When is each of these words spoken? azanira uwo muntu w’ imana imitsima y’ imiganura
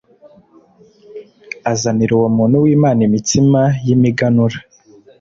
azanira 1.71 2.11
uwo 2.17 2.27
muntu 2.37 2.55
w’ 2.63 2.67
imana 2.75 2.99
imitsima 3.07 3.61
y’ 3.85 3.87
imiganura 3.95 4.57